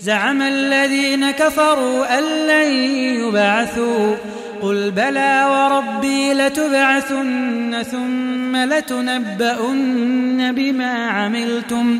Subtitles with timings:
[0.00, 2.72] زعم الذين كفروا أن لن
[3.20, 4.14] يبعثوا
[4.62, 11.98] قل بلى وربي لتبعثن ثم لتنبؤن بما عملتم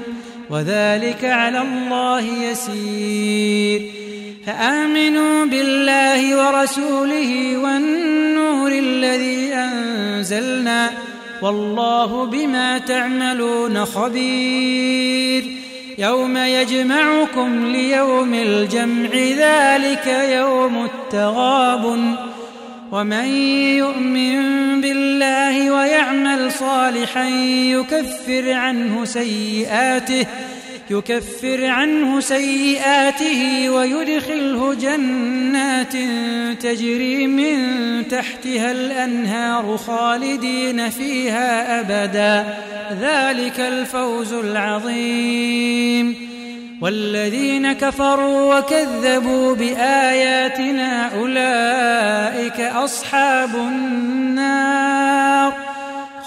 [0.50, 3.90] وذلك على الله يسير
[4.46, 10.90] فآمنوا بالله ورسوله والنور الذي أنزلنا
[11.42, 15.44] والله بما تعملون خبير
[15.98, 22.14] يوم يجمعكم ليوم الجمع ذلك يوم التغابن
[22.92, 23.26] ومن
[23.76, 24.40] يؤمن
[24.80, 27.28] بالله ويعمل صالحا
[27.74, 30.26] يكفر عنه سيئاته.
[30.90, 35.92] يكفر عنه سيئاته ويدخله جنات
[36.62, 37.58] تجري من
[38.08, 42.54] تحتها الأنهار خالدين فيها أبدا.
[43.00, 46.28] ذلك الفوز العظيم.
[46.80, 55.17] والذين كفروا وكذبوا بآياتنا أولئك أصحاب النار.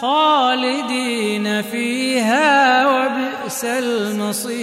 [0.01, 4.61] خالدين فيها وبئس المصير.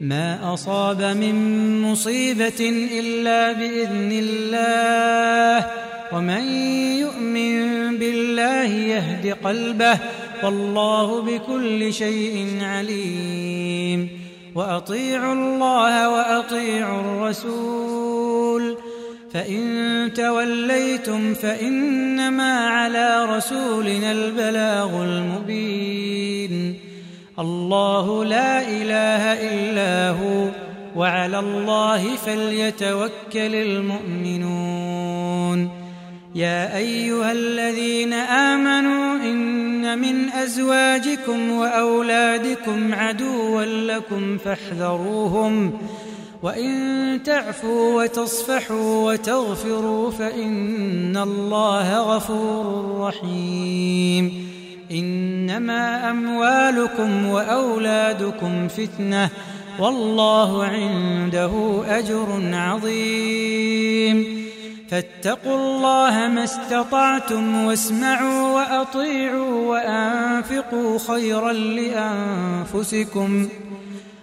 [0.00, 1.34] ما أصاب من
[1.82, 5.66] مصيبة إلا بإذن الله
[6.12, 6.44] ومن
[6.98, 9.98] يؤمن بالله يهد قلبه
[10.44, 14.08] والله بكل شيء عليم.
[14.54, 17.91] وأطيعوا الله وأطيعوا الرسول.
[19.32, 26.74] فإن توليتم فإنما على رسولنا البلاغ المبين.
[27.38, 30.48] الله لا إله إلا هو
[30.96, 35.02] وعلى الله فليتوكل المؤمنون.
[36.34, 45.72] يا أيها الذين آمنوا إن من أزواجكم وأولادكم عدوا لكم فاحذروهم.
[46.42, 54.48] وإن تعفوا وتصفحوا وتغفروا فإن الله غفور رحيم.
[54.90, 59.30] إنما أموالكم وأولادكم فتنة
[59.78, 64.42] والله عنده أجر عظيم.
[64.90, 73.48] فاتقوا الله ما استطعتم واسمعوا وأطيعوا وأنفقوا خيرا لأنفسكم.